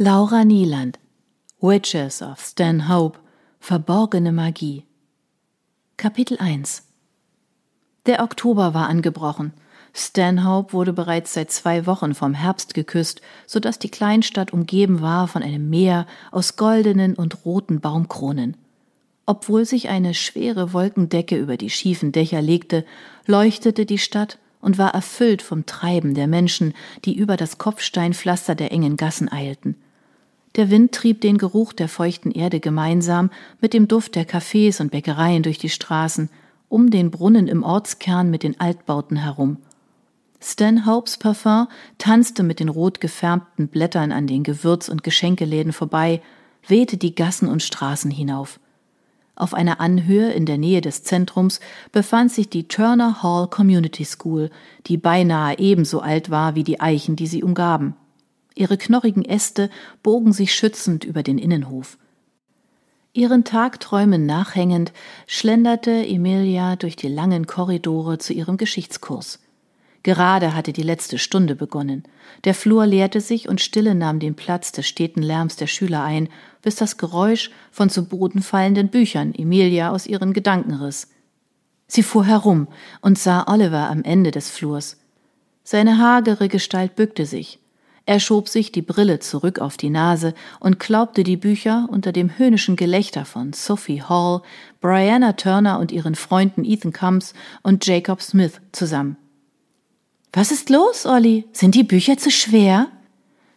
[0.00, 0.96] Laura Nieland
[1.60, 3.18] Witches of Stanhope
[3.58, 4.84] Verborgene Magie
[5.96, 6.84] Kapitel 1
[8.06, 9.54] Der Oktober war angebrochen.
[9.92, 15.26] Stanhope wurde bereits seit zwei Wochen vom Herbst geküsst, so dass die Kleinstadt umgeben war
[15.26, 18.56] von einem Meer aus goldenen und roten Baumkronen.
[19.26, 22.84] Obwohl sich eine schwere Wolkendecke über die schiefen Dächer legte,
[23.26, 26.74] leuchtete die Stadt und war erfüllt vom Treiben der Menschen,
[27.04, 29.74] die über das Kopfsteinpflaster der engen Gassen eilten.
[30.56, 33.30] Der Wind trieb den Geruch der feuchten Erde gemeinsam
[33.60, 36.30] mit dem Duft der Cafés und Bäckereien durch die Straßen,
[36.68, 39.58] um den Brunnen im Ortskern mit den Altbauten herum.
[40.40, 41.66] Stanhopes Parfum
[41.98, 46.22] tanzte mit den rot gefärbten Blättern an den Gewürz- und Geschenkeläden vorbei,
[46.66, 48.60] wehte die Gassen und Straßen hinauf.
[49.34, 51.60] Auf einer Anhöhe in der Nähe des Zentrums
[51.92, 54.50] befand sich die Turner Hall Community School,
[54.86, 57.94] die beinahe ebenso alt war wie die Eichen, die sie umgaben.
[58.58, 59.70] Ihre knorrigen Äste
[60.02, 61.96] bogen sich schützend über den Innenhof.
[63.12, 64.92] Ihren Tagträumen nachhängend
[65.28, 69.38] schlenderte Emilia durch die langen Korridore zu ihrem Geschichtskurs.
[70.02, 72.02] Gerade hatte die letzte Stunde begonnen.
[72.42, 76.28] Der Flur leerte sich und Stille nahm den Platz des steten Lärms der Schüler ein,
[76.60, 81.08] bis das Geräusch von zu Boden fallenden Büchern Emilia aus ihren Gedanken riss.
[81.86, 82.66] Sie fuhr herum
[83.02, 84.96] und sah Oliver am Ende des Flurs.
[85.62, 87.60] Seine hagere Gestalt bückte sich.
[88.08, 92.38] Er schob sich die Brille zurück auf die Nase und klaubte die Bücher unter dem
[92.38, 94.40] höhnischen Gelächter von Sophie Hall,
[94.80, 99.18] Brianna Turner und ihren Freunden Ethan Combs und Jacob Smith zusammen.
[100.32, 101.44] Was ist los, Olli?
[101.52, 102.86] Sind die Bücher zu schwer?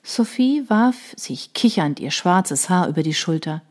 [0.03, 3.61] Sophie warf sich kichernd ihr schwarzes Haar über die Schulter.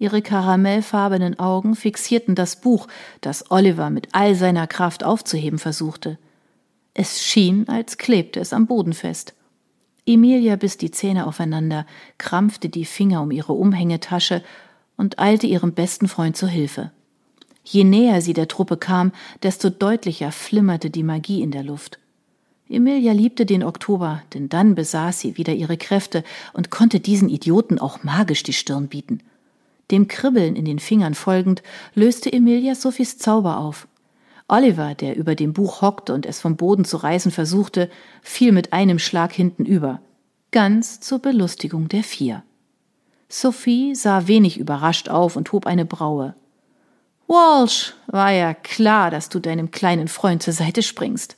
[0.00, 2.88] Ihre karamellfarbenen Augen fixierten das Buch,
[3.20, 6.18] das Oliver mit all seiner Kraft aufzuheben versuchte.
[6.92, 9.36] Es schien, als klebte es am Boden fest.
[10.08, 11.84] Emilia biss die Zähne aufeinander,
[12.16, 14.42] krampfte die Finger um ihre Umhängetasche
[14.96, 16.90] und eilte ihrem besten Freund zur Hilfe.
[17.62, 21.98] Je näher sie der Truppe kam, desto deutlicher flimmerte die Magie in der Luft.
[22.70, 27.78] Emilia liebte den Oktober, denn dann besaß sie wieder ihre Kräfte und konnte diesen Idioten
[27.78, 29.20] auch magisch die Stirn bieten.
[29.90, 31.62] Dem Kribbeln in den Fingern folgend,
[31.94, 33.86] löste Emilia Sophies Zauber auf.
[34.48, 37.90] Oliver, der über dem Buch hockte und es vom Boden zu reißen versuchte,
[38.22, 40.00] fiel mit einem Schlag hinten über.
[40.50, 42.42] Ganz zur Belustigung der vier.
[43.28, 46.34] Sophie sah wenig überrascht auf und hob eine Braue.
[47.26, 51.36] Walsh, war ja klar, dass du deinem kleinen Freund zur Seite springst.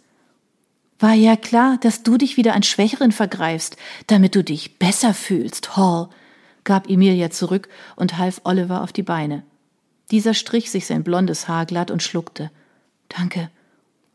[1.00, 3.76] War ja klar, dass du dich wieder an Schwächeren vergreifst,
[4.06, 6.08] damit du dich besser fühlst, Hall,
[6.62, 9.42] gab Emilia zurück und half Oliver auf die Beine.
[10.12, 12.52] Dieser strich sich sein blondes Haar glatt und schluckte.
[13.10, 13.50] Danke.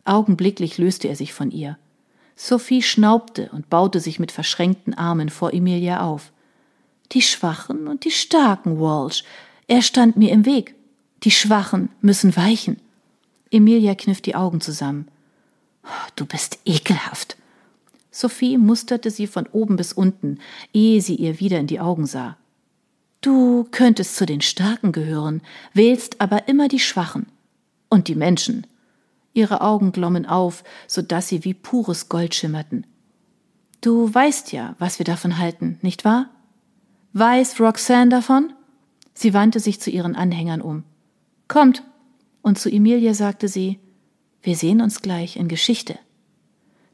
[0.05, 1.77] Augenblicklich löste er sich von ihr.
[2.35, 6.31] Sophie schnaubte und baute sich mit verschränkten Armen vor Emilia auf.
[7.11, 9.23] Die Schwachen und die Starken, Walsh.
[9.67, 10.75] Er stand mir im Weg.
[11.23, 12.77] Die Schwachen müssen weichen.
[13.51, 15.07] Emilia kniff die Augen zusammen.
[16.15, 17.37] Du bist ekelhaft.
[18.11, 20.39] Sophie musterte sie von oben bis unten,
[20.73, 22.37] ehe sie ihr wieder in die Augen sah.
[23.21, 25.41] Du könntest zu den Starken gehören,
[25.73, 27.27] wählst aber immer die Schwachen.
[27.89, 28.67] Und die Menschen.
[29.35, 32.87] Ihre Augen glommen auf, so dass sie wie pures Gold schimmerten.
[33.81, 36.29] Du weißt ja, was wir davon halten, nicht wahr?
[37.13, 38.53] Weiß Roxanne davon?
[39.13, 40.83] Sie wandte sich zu ihren Anhängern um.
[41.47, 41.83] Kommt.
[42.41, 43.79] Und zu Emilia sagte sie,
[44.41, 45.97] wir sehen uns gleich in Geschichte.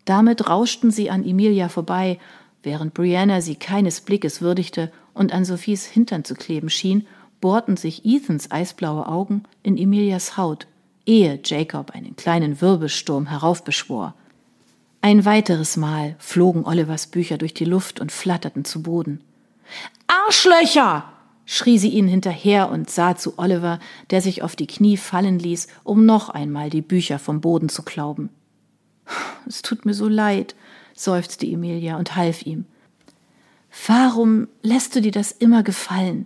[0.06, 2.20] Damit rauschten sie an Emilia vorbei,
[2.64, 7.06] während Brianna sie keines Blickes würdigte und an Sophies Hintern zu kleben schien,
[7.40, 10.68] bohrten sich Ethans eisblaue Augen in Emilias Haut,
[11.06, 14.16] ehe Jacob einen kleinen Wirbelsturm heraufbeschwor.
[15.02, 19.22] Ein weiteres Mal flogen Olivers Bücher durch die Luft und flatterten zu Boden.
[20.08, 21.06] Arschlöcher!
[21.46, 23.80] schrie sie ihnen hinterher und sah zu Oliver,
[24.10, 27.84] der sich auf die Knie fallen ließ, um noch einmal die Bücher vom Boden zu
[27.84, 28.30] klauben.
[29.48, 30.56] Es tut mir so leid,
[30.94, 32.66] seufzte Emilia und half ihm.
[33.88, 36.26] Warum lässt du dir das immer gefallen?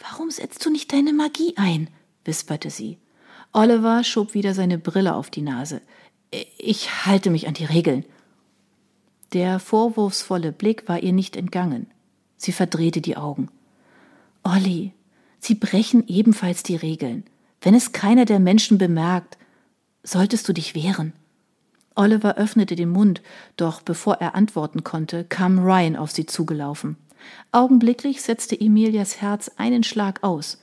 [0.00, 1.88] Warum setzt du nicht deine Magie ein?
[2.24, 2.98] wisperte sie.
[3.52, 5.80] Oliver schob wieder seine Brille auf die Nase.
[6.58, 8.04] Ich halte mich an die Regeln.
[9.32, 11.86] Der vorwurfsvolle Blick war ihr nicht entgangen.
[12.36, 13.48] Sie verdrehte die Augen.
[14.42, 14.92] Olli,
[15.40, 17.24] Sie brechen ebenfalls die Regeln.
[17.60, 19.38] Wenn es keiner der Menschen bemerkt,
[20.02, 21.12] solltest du dich wehren.
[21.94, 23.22] Oliver öffnete den Mund,
[23.56, 26.96] doch bevor er antworten konnte, kam Ryan auf sie zugelaufen.
[27.50, 30.58] Augenblicklich setzte Emilias Herz einen Schlag aus.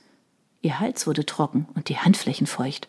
[0.62, 2.88] Ihr Hals wurde trocken und die Handflächen feucht.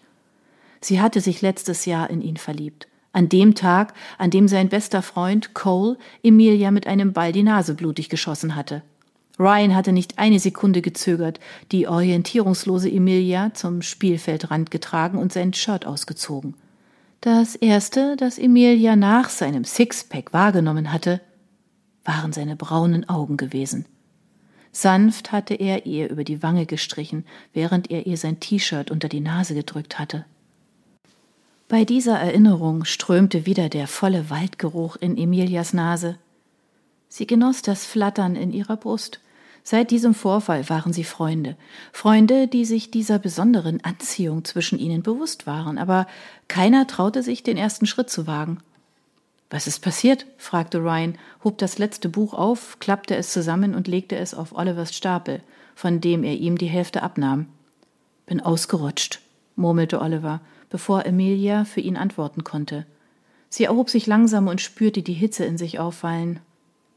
[0.82, 5.02] Sie hatte sich letztes Jahr in ihn verliebt, An dem Tag, an dem sein bester
[5.02, 8.84] Freund Cole Emilia mit einem Ball die Nase blutig geschossen hatte.
[9.40, 11.40] Ryan hatte nicht eine Sekunde gezögert,
[11.72, 16.56] die orientierungslose Emilia zum Spielfeldrand getragen und sein Shirt ausgezogen.
[17.22, 21.22] Das erste, das Emilia nach seinem Sixpack wahrgenommen hatte,
[22.04, 23.86] waren seine braunen Augen gewesen.
[24.80, 29.22] Sanft hatte er ihr über die Wange gestrichen, während er ihr sein T-Shirt unter die
[29.22, 30.26] Nase gedrückt hatte.
[31.68, 36.20] Bei dieser Erinnerung strömte wieder der volle Waldgeruch in Emilias Nase.
[37.10, 39.20] Sie genoss das Flattern in ihrer Brust,
[39.70, 41.58] Seit diesem Vorfall waren sie Freunde,
[41.92, 46.08] Freunde, die sich dieser besonderen Anziehung zwischen ihnen bewusst waren, aber
[46.48, 48.60] keiner traute sich, den ersten Schritt zu wagen.
[49.50, 50.26] Was ist passiert?
[50.38, 54.94] fragte Ryan, hob das letzte Buch auf, klappte es zusammen und legte es auf Olivers
[54.94, 55.42] Stapel,
[55.74, 57.48] von dem er ihm die Hälfte abnahm.
[58.26, 59.22] Bin ausgerutscht,
[59.56, 62.86] murmelte Oliver, bevor Emilia für ihn antworten konnte.
[63.50, 66.42] Sie erhob sich langsam und spürte die Hitze in sich auffallen.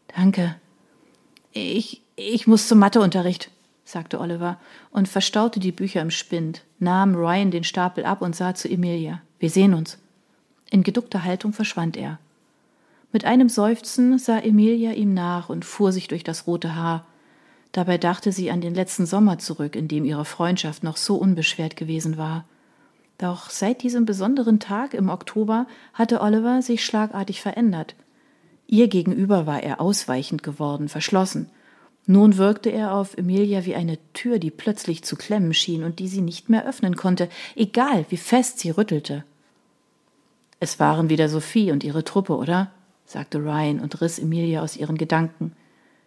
[0.09, 0.57] Danke.
[1.53, 3.51] Ich, ich muss zum Matheunterricht,
[3.85, 4.59] sagte Oliver
[4.91, 9.23] und verstaute die Bücher im Spind, nahm Ryan den Stapel ab und sah zu Emilia.
[9.39, 9.99] Wir sehen uns.
[10.71, 12.19] In geduckter Haltung verschwand er.
[13.13, 17.07] Mit einem Seufzen sah Emilia ihm nach und fuhr sich durch das rote Haar.
[17.73, 21.77] Dabei dachte sie an den letzten Sommer zurück, in dem ihre Freundschaft noch so unbeschwert
[21.77, 22.45] gewesen war.
[23.19, 27.95] Doch seit diesem besonderen Tag im Oktober hatte Oliver sich schlagartig verändert.
[28.67, 31.51] Ihr gegenüber war er ausweichend geworden, verschlossen.
[32.07, 36.09] Nun wirkte er auf Emilia wie eine Tür, die plötzlich zu klemmen schien und die
[36.09, 39.25] sie nicht mehr öffnen konnte, egal wie fest sie rüttelte.
[40.61, 42.71] Es waren wieder Sophie und ihre Truppe, oder?
[43.11, 45.51] Sagte Ryan und riss Emilia aus ihren Gedanken.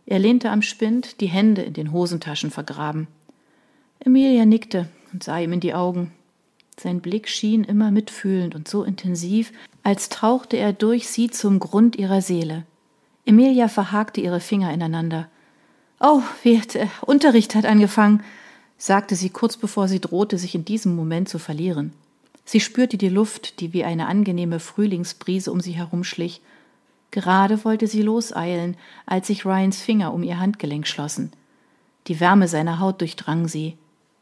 [0.06, 3.08] Er lehnte am Spind, die Hände in den Hosentaschen vergraben.
[4.00, 6.14] Emilia nickte und sah ihm in die Augen.
[6.80, 9.52] Sein Blick schien immer mitfühlend und so intensiv,
[9.84, 12.64] als tauchte er durch sie zum Grund ihrer Seele.
[13.26, 15.28] Emilia verhakte ihre Finger ineinander.
[16.00, 18.24] Oh, Wirt, der Unterricht hat angefangen,
[18.78, 21.92] sagte sie kurz bevor sie drohte, sich in diesem Moment zu verlieren.
[22.46, 26.42] Sie spürte die Luft, die wie eine angenehme Frühlingsbrise um sie herumschlich.
[27.14, 28.76] Gerade wollte sie loseilen,
[29.06, 31.32] als sich Ryans Finger um ihr Handgelenk schlossen.
[32.08, 33.78] Die Wärme seiner Haut durchdrang sie.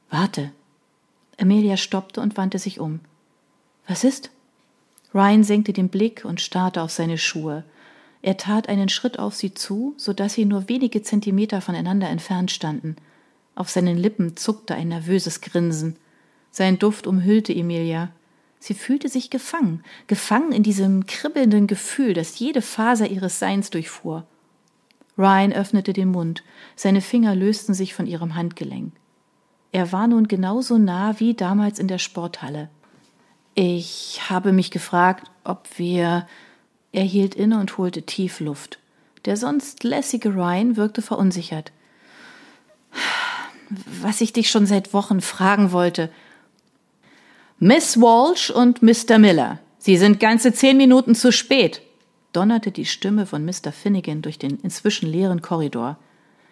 [0.10, 0.52] Warte.
[1.40, 3.00] Amelia stoppte und wandte sich um.
[3.88, 4.30] Was ist?
[5.16, 7.64] Ryan senkte den Blick und starrte auf seine Schuhe.
[8.22, 12.52] Er tat einen Schritt auf sie zu, so dass sie nur wenige Zentimeter voneinander entfernt
[12.52, 12.98] standen.
[13.56, 15.96] Auf seinen Lippen zuckte ein nervöses Grinsen.
[16.52, 18.12] Sein Duft umhüllte Emilia.
[18.64, 24.24] Sie fühlte sich gefangen, gefangen in diesem kribbelnden Gefühl, das jede Faser ihres Seins durchfuhr.
[25.18, 26.44] Ryan öffnete den Mund,
[26.76, 28.94] seine Finger lösten sich von ihrem Handgelenk.
[29.72, 32.70] Er war nun genauso nah wie damals in der Sporthalle.
[33.56, 36.28] Ich habe mich gefragt, ob wir
[36.92, 38.78] er hielt inne und holte tief Luft.
[39.26, 41.72] Der sonst lässige Ryan wirkte verunsichert.
[44.04, 46.12] Was ich dich schon seit Wochen fragen wollte.
[47.64, 49.20] Miss Walsh und Mr.
[49.20, 51.84] Miller, Sie sind ganze zehn Minuten zu spät,
[52.34, 53.72] donnerte die Stimme von Mr.
[53.72, 56.00] Finnegan durch den inzwischen leeren Korridor.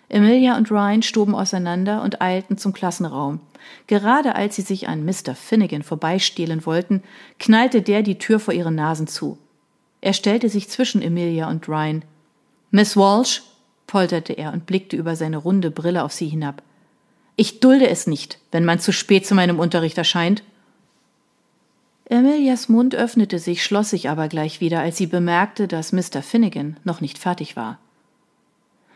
[0.07, 3.39] Emilia und Ryan stoben auseinander und eilten zum Klassenraum.
[3.87, 5.33] Gerade als sie sich an Mr.
[5.33, 7.01] Finnegan vorbeistehlen wollten,
[7.39, 9.39] knallte der die Tür vor ihren Nasen zu.
[10.01, 12.03] Er stellte sich zwischen Emilia und Ryan.
[12.69, 13.41] Miss Walsh,
[13.87, 16.61] polterte er und blickte über seine runde Brille auf sie hinab.
[17.35, 20.43] Ich dulde es nicht, wenn man zu spät zu meinem Unterricht erscheint.
[22.11, 26.23] Emilias Mund öffnete sich, schloss sich aber gleich wieder, als sie bemerkte, dass Mr.
[26.23, 27.77] Finnegan noch nicht fertig war.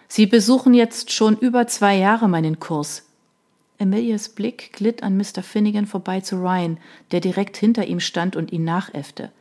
[0.07, 3.05] Sie besuchen jetzt schon über zwei Jahre meinen Kurs.
[3.77, 5.43] Emilias Blick glitt an Mr.
[5.43, 6.79] Finnegan vorbei zu Ryan,
[7.11, 9.31] der direkt hinter ihm stand und ihn nachäffte.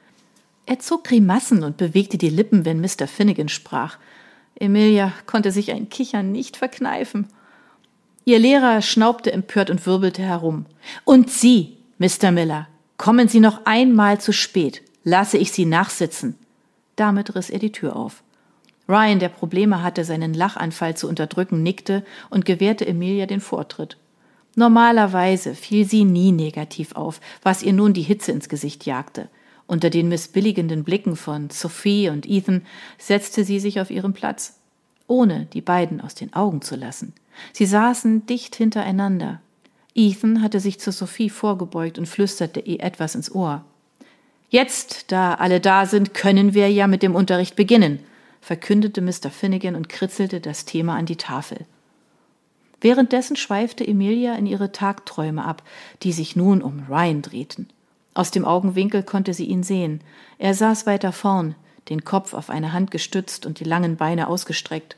[0.66, 3.06] Er zog Grimassen und bewegte die Lippen, wenn Mr.
[3.06, 3.96] Finnegan sprach.
[4.54, 7.26] Emilia konnte sich ein Kichern nicht verkneifen.
[8.26, 10.66] Ihr Lehrer schnaubte empört und wirbelte herum.
[11.04, 12.32] Und Sie, Mr.
[12.32, 12.68] Miller,
[13.02, 14.80] kommen Sie noch einmal zu spät.
[15.02, 16.38] Lasse ich Sie nachsitzen.
[16.94, 18.22] Damit riss er die Tür auf.
[18.88, 23.96] Ryan, der Probleme hatte, seinen Lachanfall zu unterdrücken, nickte und gewährte Emilia den Vortritt.
[24.54, 29.28] Normalerweise fiel sie nie negativ auf, was ihr nun die Hitze ins Gesicht jagte.
[29.66, 32.64] Unter den missbilligenden Blicken von Sophie und Ethan
[32.98, 34.60] setzte sie sich auf ihren Platz,
[35.08, 37.14] ohne die beiden aus den Augen zu lassen.
[37.52, 39.40] Sie saßen dicht hintereinander.
[39.94, 43.64] Ethan hatte sich zu Sophie vorgebeugt und flüsterte ihr etwas ins Ohr.
[44.48, 48.00] Jetzt, da alle da sind, können wir ja mit dem Unterricht beginnen,
[48.40, 49.30] verkündete Mr.
[49.30, 51.64] Finnegan und kritzelte das Thema an die Tafel.
[52.80, 55.62] Währenddessen schweifte Emilia in ihre Tagträume ab,
[56.02, 57.68] die sich nun um Ryan drehten.
[58.12, 60.00] Aus dem Augenwinkel konnte sie ihn sehen.
[60.38, 61.54] Er saß weiter vorn,
[61.88, 64.96] den Kopf auf eine Hand gestützt und die langen Beine ausgestreckt.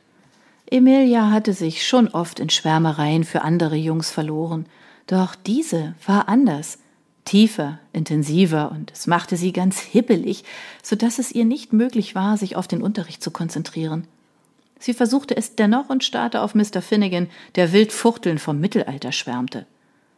[0.70, 4.66] Emilia hatte sich schon oft in Schwärmereien für andere Jungs verloren,
[5.06, 6.78] doch diese war anders,
[7.24, 10.44] tiefer, intensiver, und es machte sie ganz hibbelig,
[10.82, 14.06] so dass es ihr nicht möglich war, sich auf den Unterricht zu konzentrieren.
[14.78, 16.82] Sie versuchte es dennoch und starrte auf Mr.
[16.82, 19.66] Finnegan, der wild fuchteln vom Mittelalter schwärmte.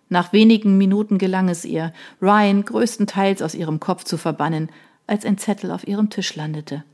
[0.08, 4.70] Nach wenigen Minuten gelang es ihr, Ryan größtenteils aus ihrem Kopf zu verbannen,
[5.06, 6.84] als ein Zettel auf ihrem Tisch landete.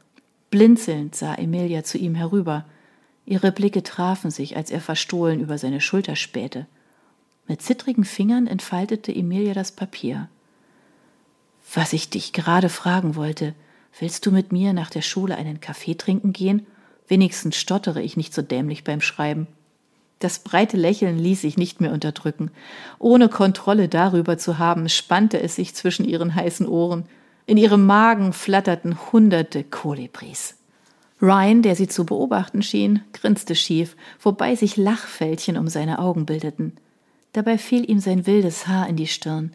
[0.50, 2.64] Blinzelnd sah Emilia zu ihm herüber.
[3.24, 6.66] Ihre Blicke trafen sich, als er verstohlen über seine Schulter spähte.
[7.48, 10.28] Mit zittrigen Fingern entfaltete Emilia das Papier.
[11.74, 13.54] Was ich dich gerade fragen wollte,
[13.98, 16.66] willst du mit mir nach der Schule einen Kaffee trinken gehen?
[17.08, 19.46] Wenigstens stottere ich nicht so dämlich beim Schreiben.
[20.18, 22.52] Das breite Lächeln ließ sich nicht mehr unterdrücken.
[23.00, 27.06] Ohne Kontrolle darüber zu haben, spannte es sich zwischen ihren heißen Ohren.
[27.44, 30.54] In ihrem Magen flatterten hunderte Kolibris.
[31.20, 36.76] Ryan, der sie zu beobachten schien, grinste schief, wobei sich Lachfältchen um seine Augen bildeten.
[37.32, 39.52] Dabei fiel ihm sein wildes Haar in die Stirn.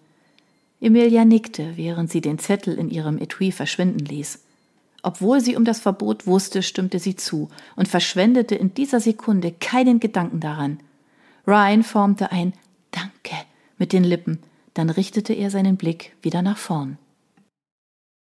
[0.81, 4.39] Emilia nickte, während sie den Zettel in ihrem Etui verschwinden ließ.
[5.03, 9.99] Obwohl sie um das Verbot wusste, stimmte sie zu und verschwendete in dieser Sekunde keinen
[9.99, 10.79] Gedanken daran.
[11.47, 12.53] Ryan formte ein
[12.91, 13.35] Danke
[13.77, 14.39] mit den Lippen,
[14.73, 16.97] dann richtete er seinen Blick wieder nach vorn.